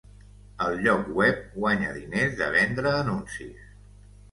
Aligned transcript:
El 0.67 0.77
lloc 0.87 1.11
web 1.19 1.43
guanya 1.59 1.93
diners 1.99 2.35
de 2.41 2.51
vendre 2.57 2.97
anuncis. 3.03 3.71